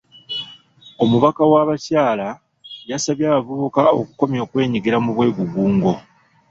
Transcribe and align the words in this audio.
Omubaka 1.03 1.41
w'abakyala 1.51 2.27
yasabye 2.89 3.23
abavubuka 3.27 3.81
okukomya 4.01 4.39
okwenyigira 4.45 4.97
mu 5.03 5.09
bwegugungo. 5.15 5.91